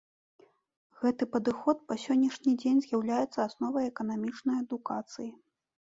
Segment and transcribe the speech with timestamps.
[1.01, 5.31] Гэты падыход па сённяшні дзень з'яўляецца асновай эканамічнай адукацыі.